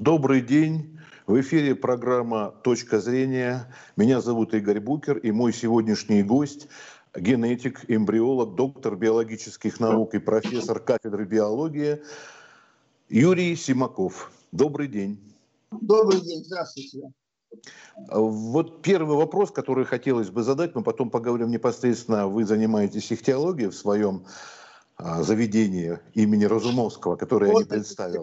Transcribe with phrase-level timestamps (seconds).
[0.00, 0.98] Добрый день.
[1.26, 3.74] В эфире программа «Точка зрения».
[3.96, 6.68] Меня зовут Игорь Букер, и мой сегодняшний гость–
[7.16, 12.02] генетик, эмбриолог, доктор биологических наук и профессор кафедры биологии
[13.08, 14.30] Юрий Симаков.
[14.52, 15.18] Добрый день.
[15.70, 17.10] Добрый день, здравствуйте.
[18.10, 23.74] Вот первый вопрос, который хотелось бы задать, мы потом поговорим непосредственно, вы занимаетесь ихтиологией в
[23.74, 24.26] своем
[24.98, 28.22] заведение имени Разумовского, которое вот, я не представил.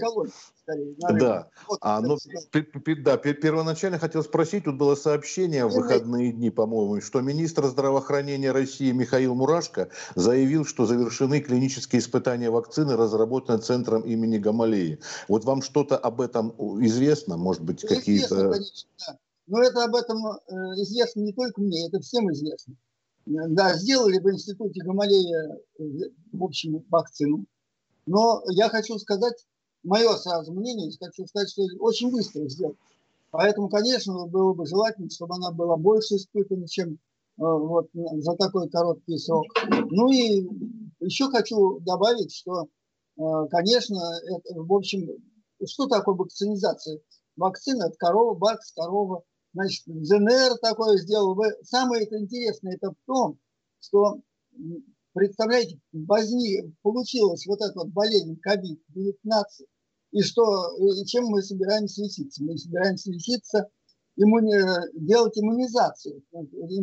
[0.64, 2.18] Скорее, да, вот, а, ну,
[2.52, 8.92] да, первоначально хотел спросить, тут было сообщение в выходные дни, по-моему, что министр здравоохранения России
[8.92, 15.00] Михаил Мурашко заявил, что завершены клинические испытания вакцины, разработанной центром имени Гамалеи.
[15.28, 18.52] Вот вам что-то об этом известно, может быть, какие-то...
[18.52, 19.18] Да.
[19.46, 22.76] Но это об этом э, известно не только мне, это всем известно.
[23.26, 27.46] Да, сделали в институте Гамалея, в общем, вакцину.
[28.06, 29.46] Но я хочу сказать,
[29.84, 32.78] мое сразу мнение, хочу сказать, что очень быстро сделали.
[33.32, 36.98] Поэтому, конечно, было бы желательно, чтобы она была больше испытана, чем э,
[37.38, 39.46] вот, за такой короткий срок.
[39.90, 40.48] Ну и
[41.00, 42.68] еще хочу добавить, что,
[43.18, 45.10] э, конечно, это, в общем,
[45.66, 47.00] что такое вакцинизация?
[47.36, 51.38] Вакцина– это корова, бакс, корова– Значит, ЗНР такое сделал.
[51.64, 53.40] Самое это интересное это в том,
[53.80, 54.20] что,
[55.14, 59.44] представляете, возник, получилась вот эта вот болезнь COVID-19,
[60.12, 62.44] и что, и чем мы собираемся лечиться?
[62.44, 63.70] Мы собираемся лечиться,
[64.16, 64.56] иммуни...
[65.00, 66.24] делать иммунизацию,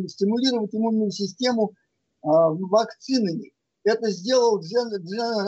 [0.07, 3.53] стимулировать иммунную систему э, вакцинами.
[3.83, 4.61] Это сделал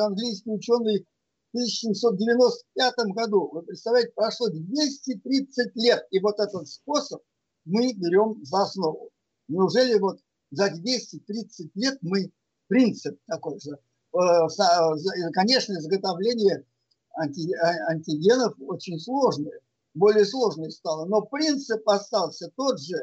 [0.05, 1.05] английский ученый
[1.53, 7.21] 1795 году, вы представляете, прошло 230 лет, и вот этот способ
[7.65, 9.11] мы берем за основу.
[9.47, 10.19] Неужели вот
[10.51, 12.31] за 230 лет мы
[12.67, 13.77] принцип такой же?
[14.13, 14.47] Э,
[15.33, 16.65] конечно, изготовление
[17.15, 19.59] а, антигенов очень сложное,
[19.93, 22.97] более сложное стало, но принцип остался тот же,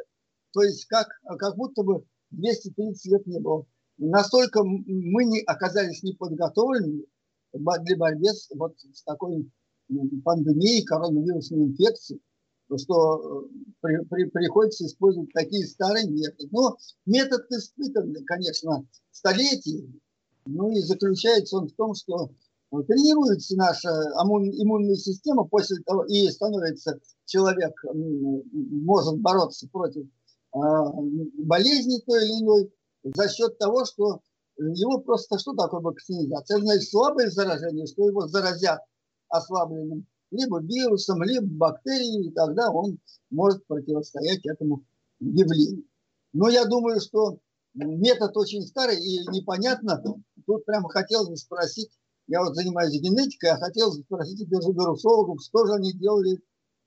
[0.52, 1.06] то есть как,
[1.38, 3.64] как будто бы 230 лет не было.
[3.98, 7.06] Настолько мы не оказались неподготовленными,
[7.52, 9.50] для борьбы с, вот, с такой
[10.24, 12.20] пандемией коронавирусной инфекцией,
[12.78, 13.48] что э,
[13.80, 16.48] при, при, приходится использовать такие старые методы.
[16.52, 20.00] Но метод испытанный, конечно, столетиями,
[20.46, 22.30] ну и заключается он в том, что
[22.72, 30.58] э, тренируется наша иммунная система после того, и становится человек, может бороться против э,
[31.38, 32.72] болезни той или иной
[33.02, 34.20] за счет того, что
[34.60, 36.56] его просто что такое вакцинизация?
[36.56, 38.80] Это значит слабое заражение, что его заразят
[39.28, 42.98] ослабленным либо вирусом, либо бактерией, и тогда он
[43.30, 44.84] может противостоять этому
[45.18, 45.84] явлению.
[46.32, 47.38] Но я думаю, что
[47.74, 50.02] метод очень старый и непонятно.
[50.46, 51.90] Тут прямо хотелось бы спросить,
[52.28, 56.38] я вот занимаюсь генетикой, а хотел бы спросить даже вирусологов, что же они делали,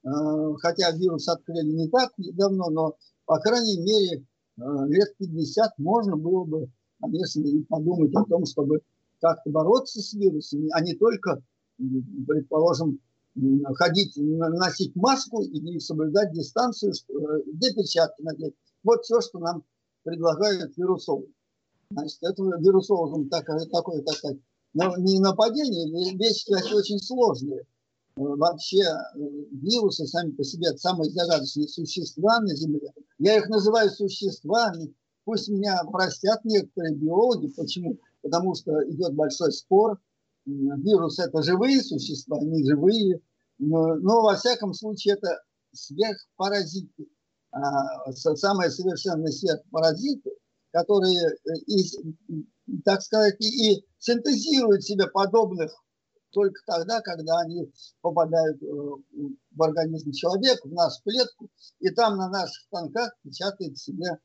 [0.06, 2.96] э, хотя вирус открыли не так давно, но,
[3.26, 4.26] по крайней мере,
[4.58, 6.72] э, лет 50 можно было бы
[7.10, 8.82] конечно, подумать о том, чтобы
[9.20, 11.42] как-то бороться с вирусами, а не только,
[12.28, 13.00] предположим,
[13.76, 16.94] ходить, носить маску и соблюдать дистанцию,
[17.54, 18.54] где перчатки надеть.
[18.84, 19.64] Вот все, что нам
[20.04, 21.34] предлагают вирусологи.
[21.90, 24.40] Значит, это вирусологам так, такое, так сказать,
[24.74, 27.66] не нападение, вещи, кстати, очень сложные.
[28.16, 28.84] Вообще
[29.52, 32.94] вирусы сами по себе это самые загадочные существа на Земле.
[33.18, 34.94] Я их называю существами,
[35.26, 37.48] Пусть меня простят некоторые биологи.
[37.56, 37.98] Почему?
[38.22, 40.00] Потому что идет большой спор.
[40.46, 43.22] Вирус– это живые существа, не живые.
[43.58, 45.42] Но, но во всяком случае это
[45.72, 47.08] сверхпаразиты.
[47.52, 50.32] А, самые совершенные сверхпаразиты,
[50.72, 55.72] которые, э, и, так сказать, и, синтезируют себе подобных
[56.32, 61.48] только тогда, когда они попадают э, в организм человека, в нашу клетку,
[61.80, 64.18] и там на наших станках печатает себе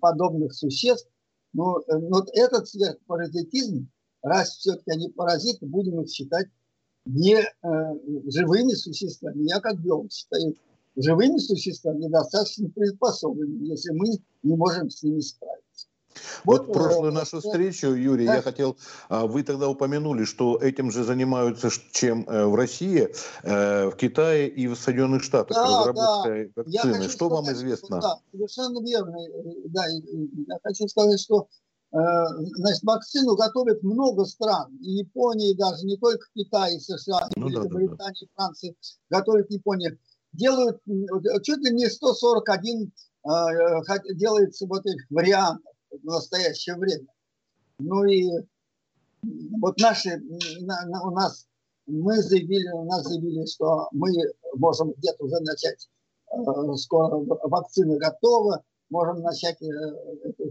[0.00, 1.08] подобных существ.
[1.54, 1.58] Э,
[1.98, 3.88] но этот сверхпаразитизм,
[4.22, 6.48] раз все-таки они паразиты, будем их считать
[7.04, 7.48] не э,
[8.26, 9.48] живыми существами.
[9.48, 10.54] Я как биолог считаю
[10.96, 14.08] живыми существами недостаточно приспособленными, если мы
[14.42, 15.69] не можем с ними справиться.
[16.44, 18.36] Вот, вот прошлую нашу встречу, Юрий, да.
[18.36, 18.76] я хотел,
[19.08, 23.08] а, вы тогда упомянули, что этим же занимаются чем э, в России,
[23.42, 26.62] э, в Китае и в Соединенных Штатах да, разработкой да.
[26.62, 27.08] вакцины.
[27.08, 28.00] Что сказать, вам известно?
[28.00, 29.16] Да, совершенно верно.
[29.16, 31.48] Э, да, я хочу сказать, что
[31.92, 34.72] значит, вакцину готовят много стран.
[34.80, 38.12] И Япония даже, не только Китай, США, ну, да, да, да.
[38.36, 38.74] Франция
[39.08, 39.98] готовят Япония.
[40.32, 40.80] Делают
[41.42, 42.92] чуть ли не 141
[44.14, 47.06] делается вот этих вариантов в настоящее время.
[47.78, 48.28] Ну и
[49.60, 50.20] вот наши,
[50.60, 51.46] у нас
[51.86, 54.10] мы заявили, у нас заявили, что мы
[54.54, 55.88] можем где-то уже начать,
[56.32, 59.66] э, скоро вакцина готова, можем начать э,
[60.24, 60.50] эту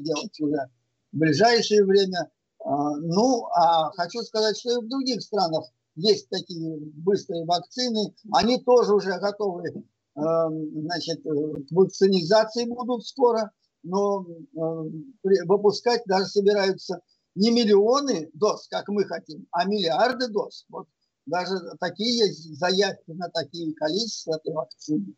[0.00, 0.70] делать уже
[1.12, 2.30] в ближайшее время.
[2.62, 5.64] А, ну, а хочу сказать, что и в других странах
[5.94, 13.50] есть такие быстрые вакцины, они тоже уже готовы, э, значит, к вакцинизации будут скоро,
[13.82, 14.26] но
[15.22, 17.00] выпускать даже собираются
[17.34, 20.66] не миллионы доз, как мы хотим, а миллиарды доз.
[20.68, 20.86] Вот
[21.26, 25.14] даже такие есть заявки на такие количества этой вакцины.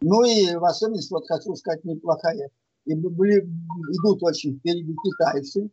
[0.00, 2.50] Ну и в особенности, вот хочу сказать, неплохая.
[2.84, 5.70] И были, идут очень впереди китайцы.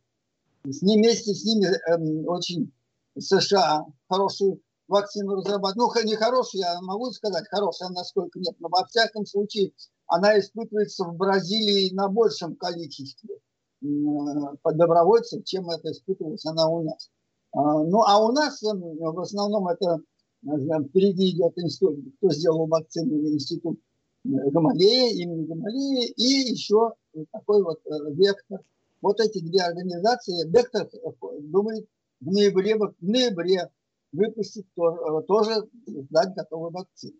[0.63, 2.71] С ними, вместе с ними эм, очень
[3.17, 5.95] США хорошую вакцину разрабатывают.
[5.95, 8.55] Ну, не хорошую, я могу сказать, хорошая, насколько нет.
[8.59, 9.73] Но во всяком случае,
[10.09, 13.39] она испытывается в Бразилии на большем количестве
[13.81, 17.09] добровольцев, чем это испытывалась она у нас.
[17.53, 19.99] А, ну, а у нас в основном это
[20.43, 23.79] впереди идет институт, кто сделал вакцину, институт
[24.23, 26.93] Гамалея, имени Гамалея, и еще
[27.31, 28.59] такой вот э, вектор.
[29.01, 30.89] Вот эти две организации, вектор
[31.39, 31.87] думает
[32.19, 33.69] в ноябре, в ноябре
[34.11, 37.15] выпустить тоже, тоже сдать готовую вакцину.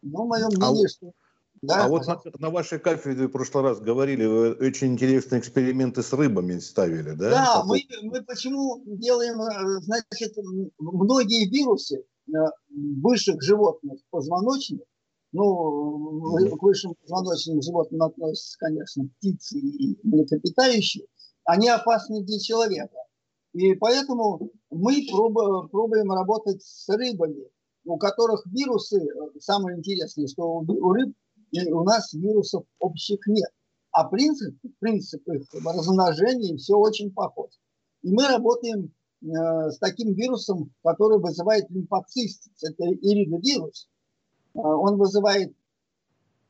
[0.00, 0.88] Ну, мое а мнение, а...
[0.88, 1.12] что
[1.62, 6.02] да, а вот на, на вашей кафедре в прошлый раз говорили, вы очень интересные эксперименты
[6.02, 7.30] с рыбами ставили, да?
[7.30, 10.36] Да, мы, мы почему делаем, э, значит,
[10.78, 12.32] многие вирусы э,
[12.70, 14.80] высших животных позвоночных,
[15.32, 21.06] ну, к высшим позвоночным животным относятся, конечно, птицы и млекопитающие,
[21.44, 22.96] они опасны для человека.
[23.52, 27.48] И поэтому мы пробуем, пробуем работать с рыбами,
[27.84, 31.14] у которых вирусы, э, самое интересное, что у рыб
[31.50, 33.50] и у нас вирусов общих нет.
[33.92, 37.50] А принцип, принцип их размножения все очень похож.
[38.02, 38.92] И мы работаем
[39.22, 42.52] э, с таким вирусом, который вызывает лимфоцистит.
[42.62, 43.88] Это иридовирус.
[44.54, 45.52] Э, он вызывает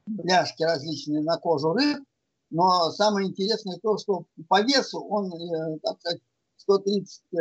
[0.06, 2.04] бляшки различные на кожу рыб,
[2.50, 6.20] но самое интересное то, что по весу он, э, так сказать,
[6.56, 7.36] 130, э,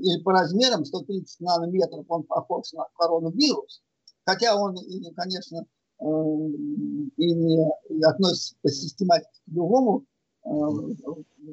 [0.00, 3.82] или по размерам 130 нанометров он похож на коронавирус.
[4.24, 4.76] Хотя он,
[5.14, 5.66] конечно,
[5.98, 10.04] и не относится по систематике к другому
[10.44, 10.48] э,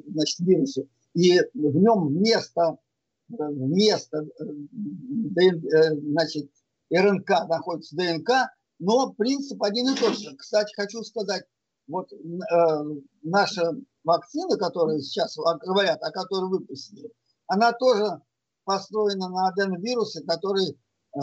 [0.08, 2.78] значит, вирусу, и в нем вместо,
[3.28, 6.50] вместо э, значит,
[6.92, 8.30] РНК находится ДНК,
[8.78, 10.36] но принцип один и тот же.
[10.36, 11.44] Кстати, хочу сказать,
[11.86, 12.16] вот э,
[13.22, 17.10] наша вакцина, которая сейчас говорят, о которой выпустили,
[17.46, 18.20] она тоже
[18.64, 21.18] построена на аденовирусе, который э,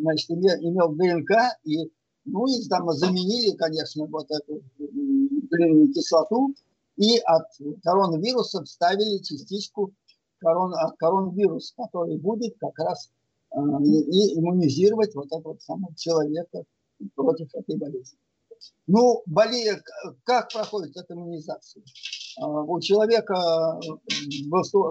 [0.00, 1.90] значит, имел ДНК, и
[2.24, 6.54] ну и там заменили, конечно, вот эту нуклеиновую кислоту
[6.96, 7.46] и от
[7.82, 9.92] коронавируса вставили частичку
[10.38, 13.10] корон, от коронавируса, который будет как раз
[13.52, 16.64] э, и иммунизировать вот этого самого человека
[17.14, 18.18] против этой болезни.
[18.86, 19.80] Ну, болезнь,
[20.24, 21.82] как проходит эта иммунизация?
[22.38, 23.80] Э, у человека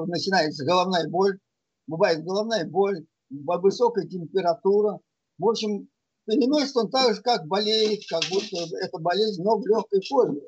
[0.07, 1.37] начинается головная боль,
[1.85, 4.99] бывает головная боль, высокая температура.
[5.37, 5.87] В общем,
[6.29, 10.41] переносит он так же, как болеет, как будто это болезнь, но в легкой форме.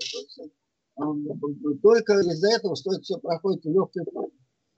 [1.81, 4.33] Только из-за этого, что все проходит в легкой форме.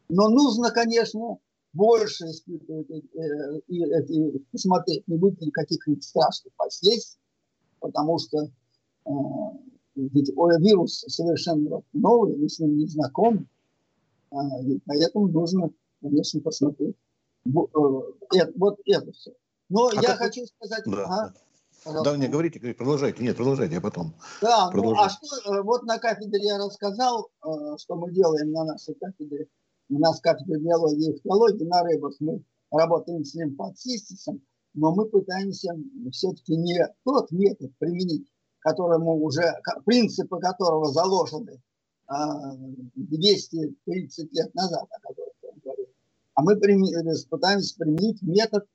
[0.08, 1.40] Но нужно, конечно,
[1.74, 7.20] больше испытывать э, и, и посмотреть, не будет каких-нибудь страшных последствий,
[7.80, 8.38] потому что
[9.06, 9.10] э,
[9.96, 13.48] ведь вирус совершенно новый, мы с ним не знакомы,
[14.32, 14.36] э,
[14.86, 16.96] поэтому нужно, конечно, посмотреть
[17.46, 19.34] вот это все.
[19.70, 20.18] Но а я как...
[20.18, 20.84] хочу сказать...
[20.86, 21.06] Да.
[21.06, 21.34] Ага.
[21.86, 23.22] Да, не говорите, продолжайте.
[23.24, 24.14] Нет, продолжайте, я потом.
[24.42, 28.64] Да, ну а что, э, вот на кафедре я рассказал, э, что мы делаем на
[28.64, 29.48] нашей кафедре.
[29.90, 32.16] У нас кафедра биологии и технологии на рыбах.
[32.22, 32.42] Мы
[32.72, 33.34] работаем с
[33.76, 34.42] систисом,
[34.74, 35.76] но мы пытаемся
[36.12, 38.28] все-таки не тот метод применить,
[38.60, 39.54] которому уже,
[39.86, 41.62] принципы которого заложены
[42.96, 45.88] 230 а, лет назад, о которых я говорил.
[46.36, 48.66] А мы пытаемся применить метод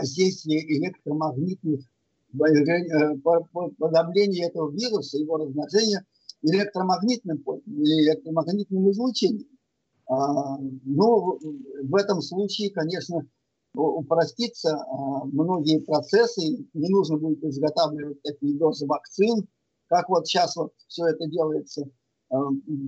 [0.00, 3.14] воздействие электромагнитных э,
[3.78, 6.04] подавления этого вируса, его размножения
[6.42, 9.48] электромагнитным электромагнитным излучением.
[10.08, 11.38] А, но
[11.82, 13.26] в этом случае, конечно,
[13.74, 19.46] упростится а, многие процессы, не нужно будет изготавливать такие дозы вакцин,
[19.86, 21.88] как вот сейчас вот все это делается,
[22.30, 22.36] а,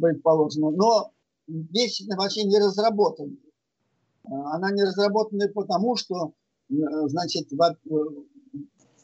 [0.00, 0.70] предположено.
[0.70, 1.12] Но
[1.46, 3.36] вещь вообще не разработана.
[4.24, 6.34] Она не разработана потому, что
[6.70, 7.94] значит, э,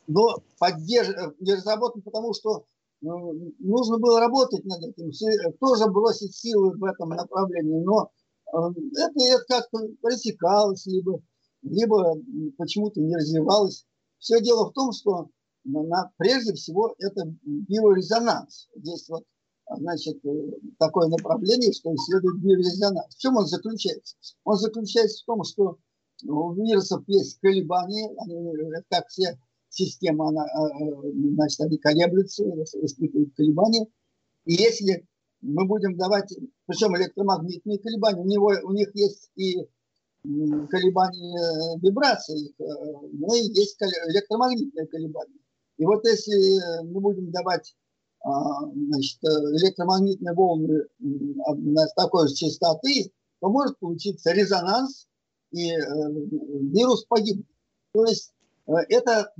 [0.07, 1.09] но поддерж...
[1.09, 2.65] Э, разработан, потому что
[3.01, 5.11] нужно было работать над этим,
[5.61, 8.11] тоже бросить силы в этом направлении, но
[8.53, 11.21] это, это как-то пресекалось, либо,
[11.63, 12.15] либо
[12.57, 13.85] почему-то не развивалось.
[14.19, 15.29] Все дело в том, что
[15.65, 18.69] на, прежде всего это биорезонанс.
[18.77, 19.25] Здесь вот
[19.77, 20.23] значит,
[20.79, 23.15] такое направление, что исследует биорезонанс.
[23.15, 24.17] В чем он заключается?
[24.45, 25.79] Он заключается в том, что
[26.25, 30.47] у вирусов есть колебания, они, как все системы, она,
[31.35, 32.45] значит, они колеблются,
[32.83, 33.87] испытывают колебания.
[34.45, 35.07] И если
[35.43, 36.33] мы будем давать,
[36.67, 39.69] причем электромагнитные колебания, у, него, у них есть и
[40.23, 42.65] колебания вибраций, э,
[43.13, 45.39] но и есть электромагнитные колебания.
[45.77, 47.77] И вот если мы будем давать
[48.25, 50.85] а, значит, электромагнитные волны
[51.95, 55.07] такой же частоты, то может получиться резонанс,
[55.51, 55.83] и э,
[56.73, 57.47] вирус погибнет.
[57.93, 58.33] То есть
[58.67, 59.33] э, это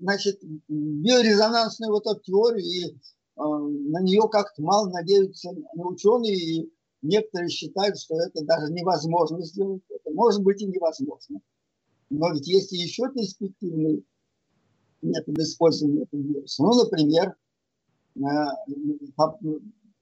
[0.00, 2.96] значит, биорезонансная вот эта теория, и
[3.34, 9.82] на нее как-то мало надеются ученые, и некоторые считают, что это даже невозможно сделать.
[9.88, 11.40] Это может быть и невозможно.
[12.10, 14.02] Но ведь есть и еще перспективные
[15.00, 16.62] методы использования этого вируса.
[16.62, 17.34] Ну, например,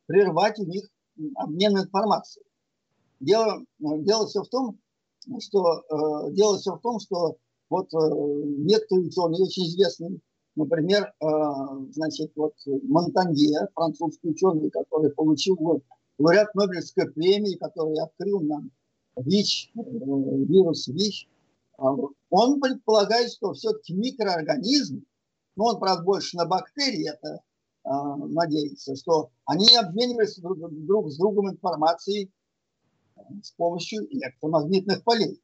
[0.07, 0.91] прервать у них
[1.37, 2.45] обмен информацией.
[3.21, 4.80] Дело, дело все в том,
[5.41, 7.37] что э, дело все в том, что
[7.69, 7.99] вот э,
[8.59, 10.21] некоторые ученые, очень известные
[10.57, 11.27] Например, э,
[11.93, 15.57] значит, вот Монтанье, французский ученый, который получил
[16.19, 18.71] лауреат Нобелевской премии, который открыл нам
[19.17, 21.29] ВИЧ, э, вирус ВИЧ,
[21.79, 21.83] э,
[22.31, 25.03] он предполагает, что все-таки микроорганизмы,
[25.57, 27.41] ну, он, правда, больше на бактерии это
[27.83, 32.31] надеется, что они обмениваются друг, друг с другом информацией
[33.43, 35.41] с помощью электромагнитных полей.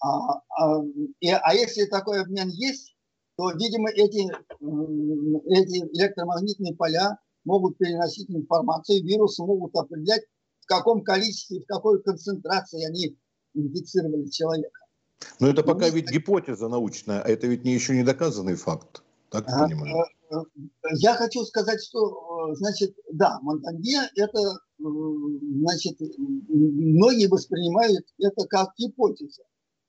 [0.00, 0.82] А, а,
[1.20, 2.96] и, а если такой обмен есть,
[3.36, 10.22] то, видимо, эти, эти электромагнитные поля могут переносить информацию, вирусы могут определять,
[10.60, 13.18] в каком количестве, в какой концентрации они
[13.54, 14.80] инфицировали человека.
[15.38, 19.02] Но это пока ну, ведь гипотеза научная, а это ведь не, еще не доказанный факт.
[19.30, 20.04] Так я понимаю?
[20.30, 20.36] Э, э,
[20.96, 26.00] я хочу сказать, что, э, значит, да, Монтанье это, значит,
[26.48, 29.42] многие воспринимают это как гипотеза.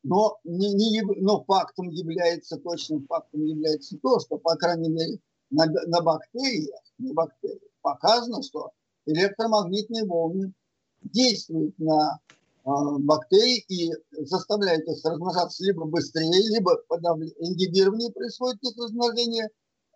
[0.04, 5.20] Но, не, не, но фактом является, точным фактом является то, что, по крайней мере,
[5.52, 8.72] на, на бактериях, на бактериях показано, что
[9.06, 10.54] электромагнитные волны
[11.02, 12.20] действуют на
[12.66, 12.70] э,
[13.00, 13.92] бактерии и
[14.26, 17.30] заставляют их размножаться либо быстрее, либо подавля...
[17.40, 19.50] ингибирование происходит их размножение,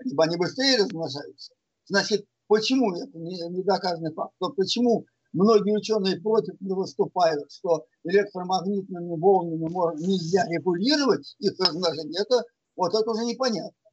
[0.04, 1.54] либо они быстрее размножаются.
[1.88, 4.34] Значит, почему это не, не доказанный факт?
[4.40, 12.22] То почему Многие ученые против не выступают, что электромагнитными волнами нельзя регулировать их размножение.
[12.22, 12.42] Это,
[12.78, 13.90] вот это уже непонятно.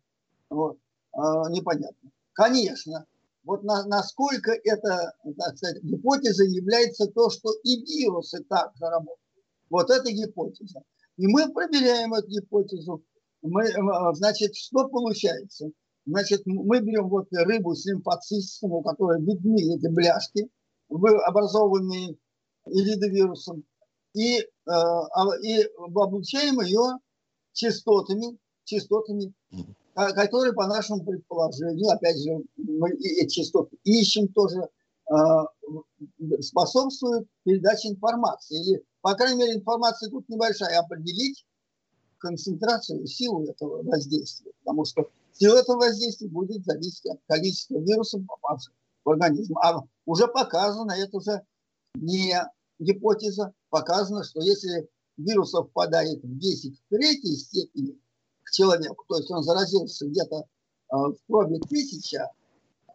[0.50, 0.78] Вот,
[1.12, 2.10] а, непонятно.
[2.32, 3.06] Конечно,
[3.42, 8.86] вот на, насколько это, так сказать, гипотеза является то, что и вирусы так же.
[9.68, 10.82] Вот это гипотеза.
[11.16, 13.02] И мы проверяем эту гипотезу.
[13.42, 13.66] Мы,
[14.14, 15.72] значит, что получается?
[16.04, 20.48] Значит, мы берем вот рыбу с лимфоцистом, у которой видны эти бляшки–
[20.92, 22.16] образованные
[22.66, 23.64] иридовирусом,
[24.14, 26.98] и, э, а, и облучаем ее
[27.52, 29.32] частотами, частотами,
[29.94, 34.68] которые, по нашему предположению, опять же, мы эти частоты ищем тоже,
[35.10, 35.14] э,
[36.40, 38.60] способствуют передаче информации.
[38.60, 40.78] Или, по крайней мере, информация тут небольшая.
[40.78, 41.44] Определить
[42.18, 44.52] концентрацию, силу этого воздействия.
[44.64, 48.72] Потому что сила этого воздействия будет зависеть от количества вирусов, попавших
[49.04, 49.56] в организм.
[49.58, 51.42] А уже показано, это уже
[51.94, 52.34] не
[52.78, 57.98] гипотеза, показано, что если вирус попадает в 10 в третьей степени
[58.42, 60.44] к человеку, то есть он заразился где-то э,
[60.90, 62.30] в пробе тысяча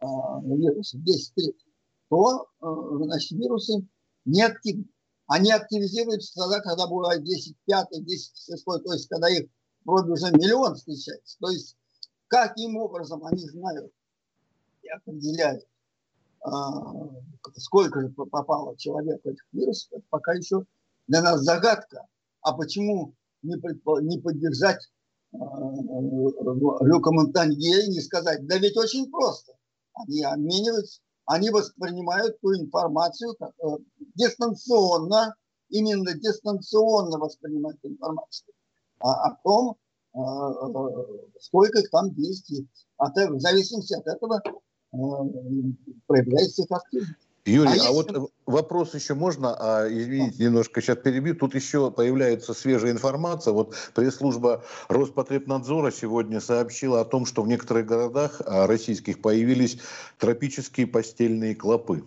[0.00, 0.06] э,
[0.44, 1.74] вирусов, 10 третий,
[2.08, 2.66] то э,
[3.04, 3.86] значит, вирусы
[4.24, 4.86] не активны.
[5.26, 9.48] Они активизируются тогда, когда бывает 10 пятый, 10 шестой, то есть когда их
[9.80, 11.36] в пробе уже миллион встречается.
[11.40, 11.76] То есть
[12.28, 13.92] каким образом они знают
[14.82, 15.66] и определяют,
[16.40, 17.10] а,
[17.56, 20.64] сколько же попало человеку этих вирусов, это пока еще
[21.06, 22.06] для нас загадка.
[22.42, 23.56] А почему не,
[24.02, 24.88] не поддержать
[25.32, 29.54] Люка Монтанье и не сказать, да ведь очень просто.
[29.94, 33.76] Они обмениваются, они воспринимают ту информацию как, э,
[34.14, 35.34] дистанционно,
[35.68, 38.54] именно дистанционно воспринимают информацию
[39.00, 39.76] а, о том,
[41.40, 42.66] сколько их там действует.
[42.96, 44.42] От, в зависимости от этого
[46.06, 47.28] проявляется их активность.
[47.48, 48.18] Юрий, а, а если...
[48.18, 51.34] вот вопрос еще можно, а, извините, немножко сейчас перебью.
[51.34, 53.52] Тут еще появляется свежая информация.
[53.52, 59.78] Вот пресс-служба Роспотребнадзора сегодня сообщила о том, что в некоторых городах а, российских появились
[60.18, 62.04] тропические постельные клопы.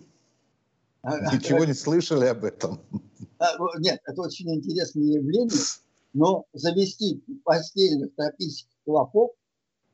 [1.02, 2.80] Ничего не слышали об этом?
[3.78, 5.58] Нет, это очень интересное явление,
[6.12, 9.32] но завести постельных тропических клопов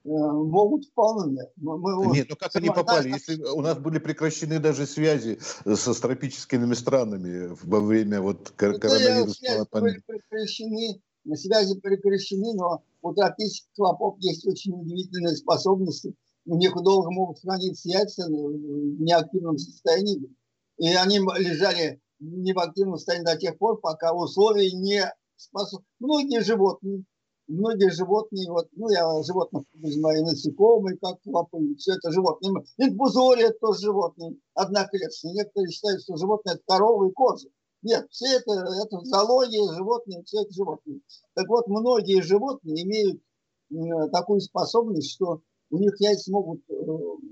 [0.05, 1.43] Э, могут вполне.
[1.57, 3.11] Мы, Нет, ну как они попали?
[3.11, 9.67] Если у нас были прекращены даже связи со с тропическими странами во время вот коронавирусного
[9.67, 10.03] пандемии.
[10.07, 11.03] прекращены,
[11.35, 16.15] связи прекращены, но у тропических клопов есть очень удивительные способности.
[16.47, 20.35] У них долго могут храниться яйца в неактивном состоянии.
[20.79, 25.05] И они лежали не в активном состоянии до тех пор, пока условия не
[25.39, 25.87] способны.
[26.01, 27.05] Многие животные
[27.49, 32.53] многие животные, вот, ну, я животных знаю, насекомые, как клопы, все это животные.
[32.77, 35.35] Инфузория– это тоже животные, одноклеточные.
[35.35, 37.49] Некоторые считают, что животные– это коровы и козы.
[37.83, 41.01] Нет, все это, это зоология, животные, все это животные.
[41.35, 43.23] Так вот, многие животные имеют
[43.71, 46.75] э, такую способность, что у них яйца могут э,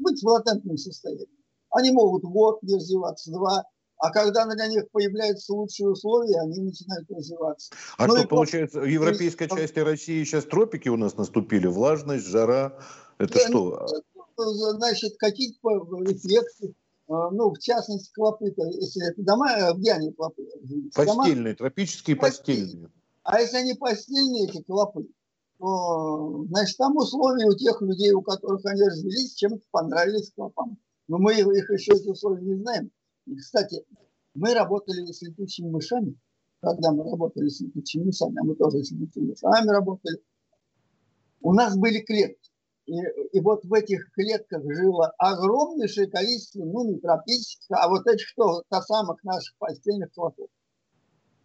[0.01, 1.29] быть в латентном состоянии.
[1.71, 3.65] Они могут год не развиваться, два,
[3.99, 7.73] а когда для них появляются лучшие условия, они начинают развиваться.
[7.97, 9.49] А ну что, получается, в европейской и...
[9.49, 11.67] части России сейчас тропики у нас наступили?
[11.67, 12.79] Влажность, жара?
[13.19, 13.87] Это да, что?
[14.39, 15.59] Ну, значит, какие-то
[16.05, 16.75] эффекты.
[17.09, 20.43] А, ну, в частности, клопы, если это дома, где они клопы?
[20.95, 22.65] Постельные, дома, тропические постельные.
[22.65, 22.91] постельные.
[23.23, 25.07] А если они постельные, эти клопы,
[25.59, 30.77] то, значит, там условия у тех людей, у которых они развелись, чем-то понравились клопам.
[31.09, 32.91] Но мы их еще эти условия не знаем.
[33.35, 33.85] Кстати,
[34.35, 36.17] мы работали с летучими мышами,
[36.61, 40.23] когда мы работали с летучими мышами, а мы тоже с летучими мышами работали,
[41.41, 42.51] у нас были клетки.
[42.87, 42.95] И,
[43.33, 48.63] и вот в этих клетках жило огромнейшее количество, ну, не тропических, а вот этих, что,
[48.69, 50.49] то самых наших постельных клопов.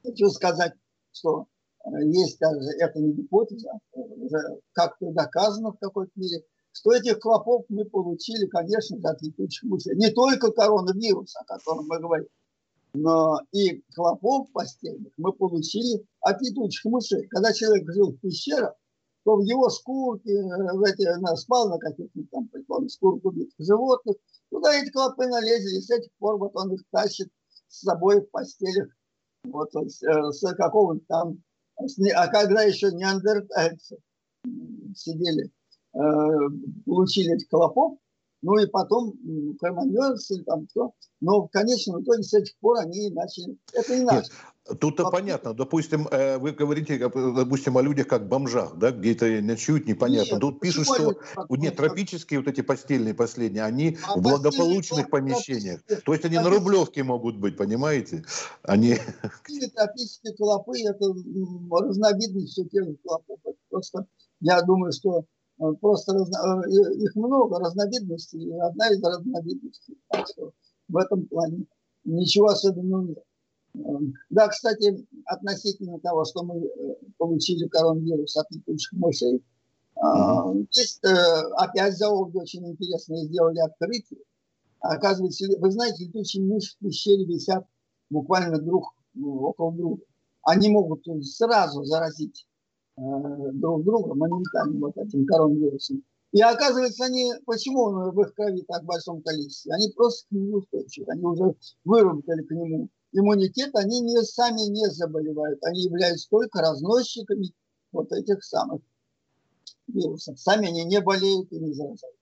[0.04, 0.74] Хочу сказать,
[1.12, 1.48] что
[1.84, 4.38] э, есть даже, это не гипотеза, уже
[4.74, 9.96] как-то доказано в какой-то мере, что этих клопов мы получили, конечно, от летучих мышей.
[9.96, 12.28] Не только коронавирус, о котором мы говорим,
[12.94, 17.28] но и клопов постельных мы получили от летучих мышей.
[17.28, 18.74] Когда человек жил в пещерах,
[19.24, 23.54] то в его шкурке, э, в эти, на, спал на каких-то там, предположим, шкурку убитых
[23.60, 24.16] животных,
[24.50, 27.30] туда эти клопы налезли, и с этих пор вот он их тащит
[27.68, 28.90] с собой в постелях,
[29.44, 31.44] вот э, с какого-то там,
[32.16, 33.98] а когда еще неандертальцы
[34.96, 35.52] сидели
[35.94, 37.98] получили этих колопов,
[38.42, 39.14] ну и потом
[39.60, 40.94] Кроманьонс или там кто.
[41.20, 43.56] Но в конечном итоге с этих пор они начали...
[43.74, 44.26] Это не наш.
[44.80, 45.54] Тут-то понятно.
[45.54, 50.34] Допустим, э, вы говорите, допустим, о людях как бомжах, да, где-то ночуют, непонятно.
[50.34, 51.16] Нет, Тут пишут, что
[51.50, 55.82] нет, тропические вот эти постельные последние, они а в благополучных помещениях.
[56.06, 58.24] То есть они на Рублевке могут быть, понимаете?
[58.64, 58.98] Они...
[59.76, 61.06] Тропические клопы– это
[61.72, 63.40] разновидность все тех клопов.
[63.70, 64.06] Просто
[64.40, 65.26] я думаю, что
[65.80, 66.64] просто разно...
[66.66, 69.98] Э, их много разновидностей, и одна из разновидностей.
[70.10, 70.54] Так что
[70.88, 71.66] в этом плане
[72.04, 73.24] ничего особенного нет.
[73.76, 79.44] Эм, да, кстати, относительно того, что мы э, получили коронавирус от летучих мышей,
[79.96, 80.68] mm-hmm.
[80.72, 81.00] здесь
[81.58, 84.22] опять зоологи очень интересно сделали открытие.
[84.80, 87.66] Оказывается, вы знаете, летучие мыши в пещере висят
[88.10, 90.02] буквально друг ну, около друга.
[90.42, 92.51] Они могут сразу заразить Э,
[92.98, 96.04] друг друга моментально вот этим коронавирусом.
[96.32, 99.74] И оказывается, они, почему он в их крови так в большом количестве?
[99.74, 104.90] Они просто к нему устойчивы, они уже выработали к нему иммунитет, они не, сами не
[104.90, 107.52] заболевают, они являются только разносчиками
[107.92, 108.82] вот этих самых
[109.88, 110.40] вирусов.
[110.40, 112.16] Сами они не болеют и не заражают.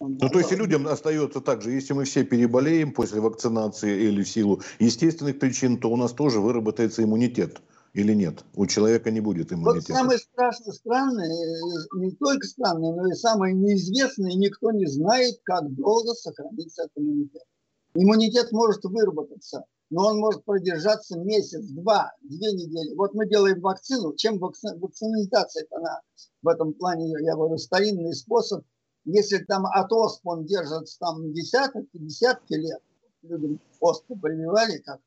[0.00, 4.24] Ну, то есть и людям остается так же, если мы все переболеем после вакцинации или
[4.24, 7.62] в силу естественных причин, то у нас тоже выработается иммунитет
[7.94, 8.44] или нет?
[8.54, 9.92] У человека не будет иммунитета.
[9.92, 11.30] Вот самое страшное, странное,
[11.94, 17.42] не только странное, но и самое неизвестное, никто не знает, как долго сохранится этот иммунитет.
[17.94, 22.92] Иммунитет может выработаться, но он может продержаться месяц, два, две недели.
[22.96, 24.14] Вот мы делаем вакцину.
[24.16, 24.76] Чем вакци...
[24.76, 26.00] вакцинизация она
[26.42, 28.64] в этом плане, я говорю, старинный способ.
[29.04, 32.80] Если там от оспы он держится там десятки, десятки лет,
[33.22, 34.98] людям оспу прививали, как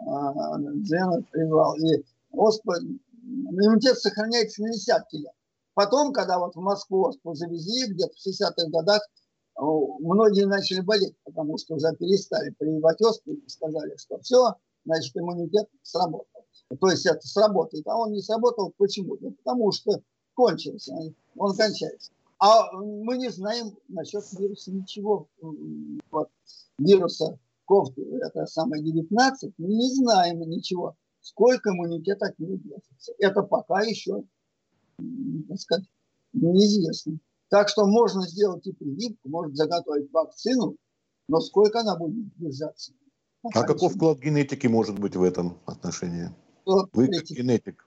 [0.00, 2.04] а, Дзена прививал, и
[2.36, 2.78] оспа,
[3.22, 5.32] иммунитет сохраняется на десятки лет.
[5.74, 9.02] Потом, когда вот в Москву оспу завезли, где-то в 60-х годах,
[9.56, 15.68] многие начали болеть, потому что уже перестали прививать оспу и сказали, что все, значит, иммунитет
[15.82, 16.44] сработал.
[16.80, 17.86] То есть это сработает.
[17.86, 18.72] А он не сработал.
[18.76, 19.16] Почему?
[19.20, 20.00] Ну, потому что
[20.34, 20.94] кончился.
[21.36, 22.12] Он кончается.
[22.38, 25.28] А мы не знаем насчет вируса ничего.
[26.10, 26.28] Вот,
[26.78, 33.12] вируса кофты, это самое 19, мы не знаем ничего сколько иммунитет от него держится.
[33.18, 34.22] Это пока еще,
[35.48, 35.86] так сказать,
[36.32, 37.18] неизвестно.
[37.48, 40.76] Так что можно сделать и прививку, можно заготовить вакцину,
[41.28, 42.92] но сколько она будет держаться,
[43.54, 46.30] А каков вклад генетики может быть в этом отношении?
[46.62, 47.86] Что, Вы как генетик.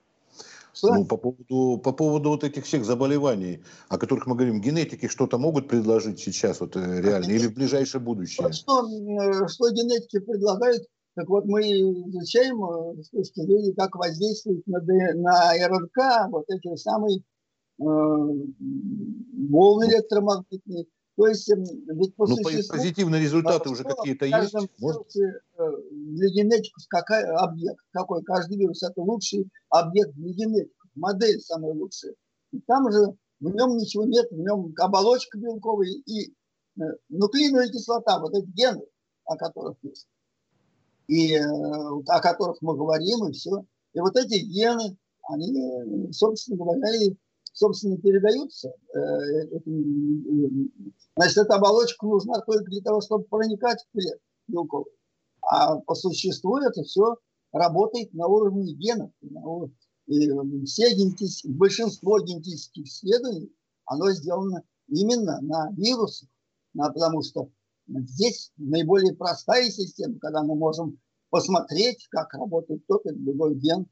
[0.72, 0.94] Что?
[0.94, 5.38] Ну, по поводу, по поводу вот этих всех заболеваний, о которых мы говорим, генетики что-то
[5.38, 8.52] могут предложить сейчас вот э, реально или в ближайшее будущее?
[8.52, 10.86] Что, э, что генетики предлагают,
[11.18, 14.78] так вот мы изучаем э, с точки зрения, как воздействует на,
[15.14, 17.22] на РНК вот эти самые э,
[17.80, 20.86] волны электромагнитные.
[21.16, 24.54] То есть ведь по ну, существу, позитивные результаты уже какие-то есть?
[24.78, 25.08] Может?
[25.90, 27.80] Для генетиков какой объект?
[27.90, 28.22] Какой?
[28.22, 30.88] Каждый вирус это лучший объект для генетиков.
[30.94, 32.14] Модель самая лучшая.
[32.52, 36.32] И там же в нем ничего нет, в нем оболочка белковая и
[37.08, 38.84] нуклеиновая кислота, вот эти гены,
[39.24, 40.06] о которых есть
[41.08, 43.64] и э, о которых мы говорим, и все.
[43.94, 47.16] И вот эти гены, они, собственно говоря, и,
[47.52, 48.72] собственно, передаются.
[48.94, 49.58] Э,
[51.16, 54.92] значит, эта оболочка нужна только для того, чтобы проникать в клетку белковый.
[55.42, 57.16] А по существу это все
[57.52, 59.10] работает на уровне генов.
[60.06, 60.30] И
[60.64, 63.52] все генетические, большинство генетических исследований,
[63.86, 66.28] оно сделано именно на вирусах,
[66.74, 67.50] потому что
[67.88, 70.98] Здесь наиболее простая система, когда мы можем
[71.30, 73.86] посмотреть, как работает тот или другой ген.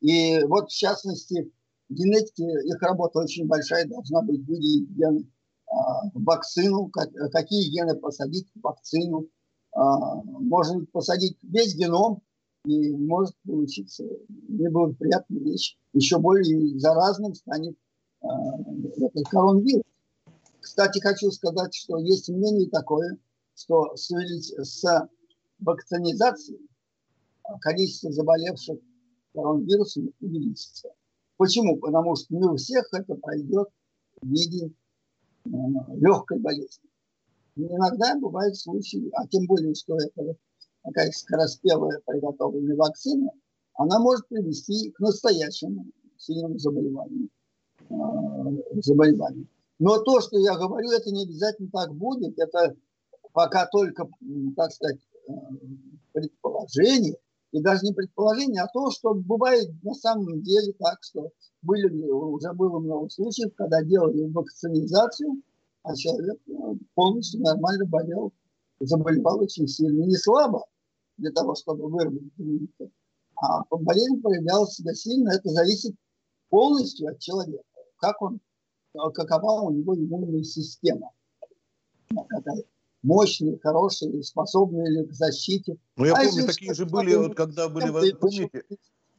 [0.00, 1.52] И вот, в частности,
[1.88, 5.30] генетики, их работа очень большая, должна быть выделить ген
[5.66, 9.28] а, вакцину, как, какие гены посадить в вакцину.
[9.72, 12.22] А, можно посадить весь геном,
[12.64, 14.04] и может получиться
[14.48, 15.76] неблагоприятная вещь.
[15.92, 17.76] Еще более заразным станет
[18.22, 18.28] а,
[18.96, 19.82] этот коронавирус.
[20.60, 23.18] Кстати, хочу сказать, что есть мнение такое–
[23.54, 25.08] что с, с
[25.58, 26.60] вакцинизацией
[27.60, 28.78] количество заболевших
[29.34, 30.90] коронавирусом увеличится.
[31.36, 31.76] Почему?
[31.78, 33.68] Потому что не у всех это пройдет
[34.20, 34.72] в виде
[35.44, 35.48] э,
[35.96, 36.88] легкой болезни.
[37.56, 40.36] иногда бывают случаи, а тем более, что это
[40.82, 43.30] такая скороспелая приготовленная вакцина,
[43.74, 45.86] она может привести к настоящему
[46.16, 47.28] сильному заболеванию.
[47.90, 49.48] Э, заболеванию.
[49.78, 52.38] Но то, что я говорю, это не обязательно так будет.
[52.38, 52.76] Это
[53.32, 54.08] пока только,
[54.56, 55.32] так сказать, э,
[56.12, 57.16] предположение,
[57.52, 62.52] и даже не предположение, а то, что бывает на самом деле так, что были, уже
[62.54, 65.42] было много случаев, когда делали вакцинизацию,
[65.82, 66.52] а человек э,
[66.94, 68.32] полностью нормально болел,
[68.80, 70.64] заболевал очень сильно, не слабо
[71.18, 72.90] для того, чтобы выработать иммунитет,
[73.36, 75.94] а болезнь проявлялась себя сильно, это зависит
[76.48, 77.64] полностью от человека,
[77.96, 78.40] как он,
[78.92, 81.10] какова у него иммунная система.
[82.28, 82.62] Какая
[83.02, 85.76] мощные, хорошие, способные ли к защите.
[85.96, 88.64] Ну, я а помню, такие же были, вот, когда были, вы помните,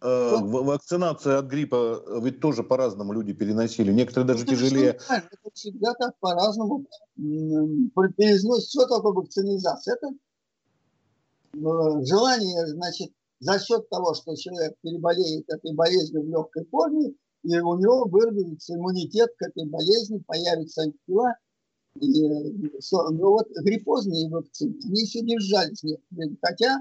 [0.02, 3.92] э, вакцинация от гриппа, ведь тоже по-разному люди переносили.
[3.92, 5.00] Некоторые даже это тяжелее.
[5.10, 8.70] Это всегда так по-разному переносят.
[8.70, 9.96] Что такое вакцинизация?
[9.96, 10.08] Это
[11.54, 17.60] э, желание, значит, за счет того, что человек переболеет этой болезнью в легкой форме, и
[17.60, 21.36] у него выработается иммунитет к этой болезни, появятся антитела,
[21.96, 26.78] ну вот гриппозные вакцины, они еще держались некоторые, хотя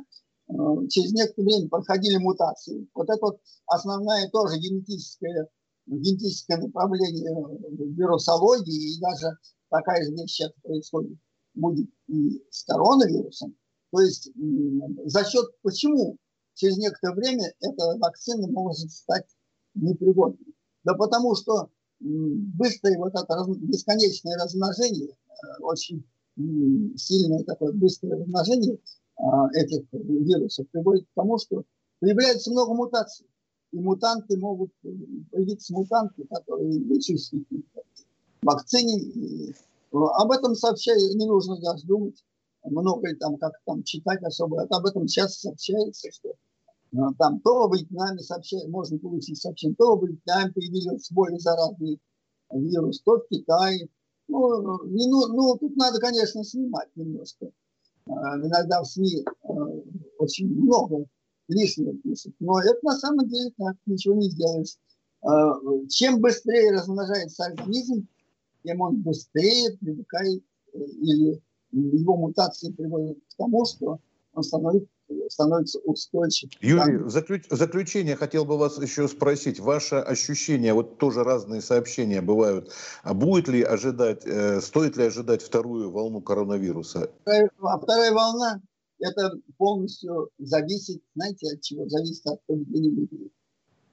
[0.48, 0.52] э,
[0.88, 2.88] через некоторое время проходили мутации.
[2.94, 5.48] Вот это вот основное тоже генетическое,
[5.86, 7.34] генетическое направление
[7.94, 9.36] вирусологии, и даже
[9.68, 11.18] такая же вещь сейчас происходит
[11.54, 13.56] будет и с коронавирусом.
[13.90, 14.30] То есть
[15.04, 16.16] за счет почему
[16.54, 19.26] через некоторое время эта вакцина может стать
[19.74, 20.54] непригодной?
[20.84, 21.70] Да потому что
[22.02, 26.04] быстрое вот это бесконечное размножение, э, очень
[26.96, 28.78] сильное такое быстрое размножение
[29.16, 31.64] а, этих вирусов приводит к тому, что
[32.00, 33.26] появляется много мутаций.
[33.72, 34.70] И мутанты могут
[35.30, 37.32] появиться мутанты, которые лишились
[38.42, 38.98] вакцине.
[38.98, 39.54] И
[39.92, 42.24] об этом сообщаю, не нужно даже думать
[42.64, 44.62] много там, как там читать особо.
[44.62, 46.34] Об этом сейчас сообщается, что
[47.18, 51.98] там то в Вьетнаме сообщение, можно получить сообщение, то в Вьетнаме появился более заразный
[52.52, 53.88] вирус, то в Китае.
[54.28, 57.50] Ну, не, ну, ну, тут надо, конечно, снимать немножко.
[58.06, 59.52] А, иногда в СМИ а,
[60.18, 61.06] очень много
[61.48, 62.34] лишнего пишут.
[62.40, 64.76] Но это на самом деле так, ничего не сделаешь.
[65.22, 65.54] А,
[65.88, 68.06] чем быстрее размножается организм,
[68.64, 73.98] тем он быстрее привыкает э, или его мутации приводят к тому, что
[74.34, 74.88] он становится
[75.28, 76.52] становится устойчивым.
[76.60, 77.44] Юрий, в заключ...
[77.50, 79.60] заключение хотел бы вас еще спросить.
[79.60, 82.72] Ваше ощущение, вот тоже разные сообщения бывают,
[83.02, 87.10] а будет ли ожидать, э, стоит ли ожидать вторую волну коронавируса?
[87.26, 88.60] А вторая волна,
[88.98, 91.88] это полностью зависит, знаете, от чего?
[91.88, 93.08] Зависит от поведения.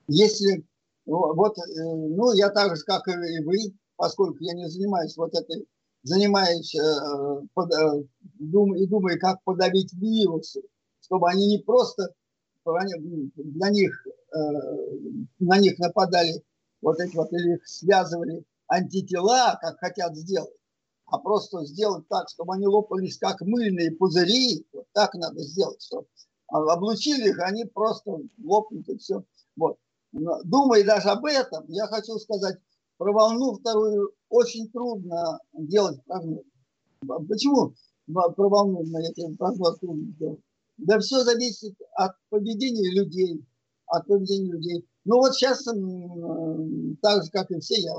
[0.08, 0.66] Если,
[1.06, 3.58] вот, э, ну, я так же, как и вы,
[3.96, 5.66] поскольку я не занимаюсь вот этой
[6.04, 8.04] занимаюсь э, под, э,
[8.40, 10.62] дум, и думаю, как подавить вирусы,
[11.10, 12.14] чтобы они не просто
[12.64, 14.38] для них, э,
[15.40, 16.44] на них нападали
[16.82, 20.54] вот эти вот, или их связывали антитела, как хотят сделать,
[21.08, 26.06] а просто сделать так, чтобы они лопались как мыльные пузыри, вот так надо сделать, чтобы
[26.48, 29.24] облучили их, они просто лопнут и все.
[29.56, 29.78] Вот.
[30.12, 32.58] Думая даже об этом, я хочу сказать,
[32.98, 36.44] про волну вторую очень трудно делать прогноз.
[37.28, 37.74] Почему
[38.06, 40.40] про волну на эти прогноз трудно делать?
[40.80, 43.44] Да все зависит от поведения людей,
[43.88, 44.86] от поведения людей.
[45.06, 47.94] Ну вот сейчас, так же, как и все, я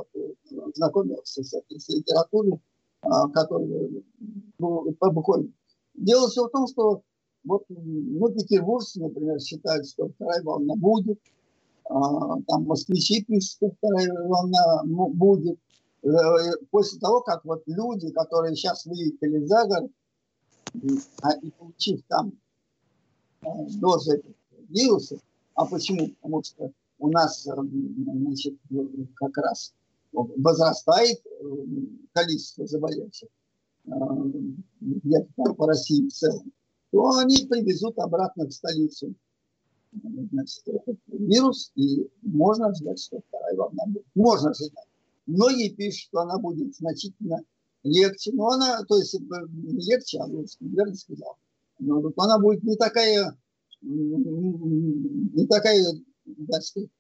[0.74, 2.58] знакомился с, с литературой,
[3.02, 3.90] а, которая
[4.58, 5.52] ну, буквально.
[5.94, 7.02] Дело все в том, что
[7.44, 11.18] вот ну, петербуржцы, например, считают, что вторая волна будет,
[11.84, 15.58] а, там москвичи пишут, что вторая волна будет.
[16.02, 16.08] Э,
[16.70, 19.90] после того, как вот люди, которые сейчас выехали за город,
[21.22, 22.32] а, и получив там
[23.42, 23.46] э,
[23.80, 24.22] дозы
[24.68, 25.18] вируса,
[25.54, 26.08] а почему?
[26.20, 28.54] Потому что у нас э, значит,
[29.14, 29.74] как раз
[30.12, 31.22] возрастает
[32.12, 33.28] количество заболевших
[34.80, 36.52] где-то по России в целом
[36.90, 39.14] то они привезут обратно в столицу
[39.92, 40.64] значит,
[41.08, 44.06] вирус, и можно ожидать, что вторая волна будет.
[44.14, 44.86] Можно ожидать.
[45.26, 47.40] Многие пишут, что она будет значительно
[47.82, 51.36] легче, но она, то есть легче, а лучше, верно сказал.
[51.80, 53.36] Но она будет не такая,
[53.82, 55.84] не такая,
[56.48, 56.90] так сказать,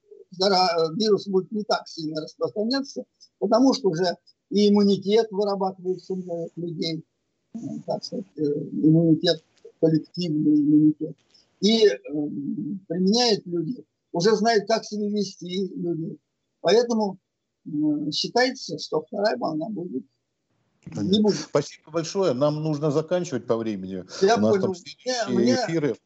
[0.96, 3.04] вирус будет не так сильно распространяться,
[3.38, 4.16] потому что уже
[4.50, 7.04] и иммунитет вырабатывается у людей,
[7.86, 9.44] так сказать, э, иммунитет
[9.80, 11.16] коллективный иммунитет.
[11.60, 11.98] И э,
[12.88, 16.18] применяют люди, уже знают, как себя вести люди.
[16.60, 17.18] Поэтому
[17.66, 20.04] э, считается, что вторая волна будет
[20.86, 21.32] не.
[21.32, 22.32] Спасибо большое.
[22.32, 24.04] Нам нужно заканчивать по времени.
[24.22, 24.62] Я У нас понял.
[24.62, 25.96] там следующие мне, эфиры.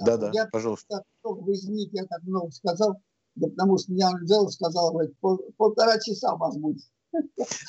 [0.00, 1.04] Да, да, я пожалуйста.
[1.22, 2.96] Вы извините, я так много сказал,
[3.36, 6.82] да, потому что мне Анжела сказала, говорит, пол, полтора часа будет.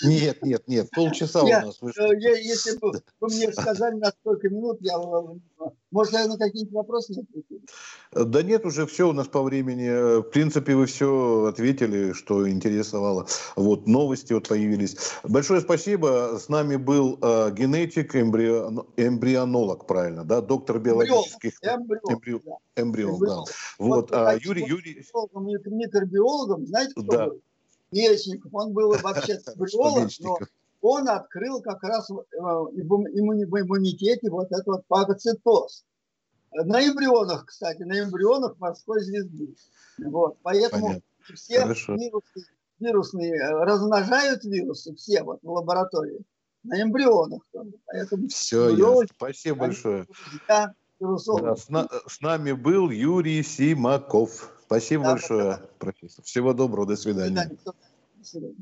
[0.04, 2.04] Нет, нет, нет, полчаса у нас вышло.
[2.04, 6.38] Э, я, если бы вы мне сказали, на сколько минут, я, э, может, я на
[6.38, 7.62] какие-нибудь вопросы ответил?
[8.12, 10.20] Да нет, уже все у нас по времени.
[10.20, 13.28] В принципе, вы все ответили, что интересовало.
[13.56, 14.98] Вот, новости вот появились.
[15.24, 16.38] Большое спасибо.
[16.40, 21.54] С нами был э, генетик, эмбрион, эмбрионолог, правильно, да, доктор биологических...
[21.62, 22.82] Эмбрион, эмбрион, да.
[22.82, 23.44] эмбрион, да.
[23.78, 25.06] Вот а, Юрий, Юрий...
[25.66, 27.26] Микробиологом, знаете, кто да.
[27.28, 27.42] был?
[27.96, 30.38] Мечников, он был вообще биолог, но
[30.82, 35.86] он открыл как раз э, в иммунитете вот этот вот пагоцитоз.
[36.52, 39.56] На эмбрионах, кстати, на эмбрионах морской звезды.
[39.98, 41.36] Вот, поэтому Понятно.
[41.36, 42.48] все вирусы,
[42.80, 46.20] вирусные э, размножают вирусы, все вот в лаборатории,
[46.64, 47.42] на эмбрионах.
[47.86, 50.06] Поэтому все, я, спасибо большое.
[50.48, 54.55] Да, с, на, с нами был Юрий Симаков.
[54.66, 56.24] Спасибо да, большое, да, профессор.
[56.26, 57.50] Всего доброго, до свидания.
[57.66, 58.56] До свидания.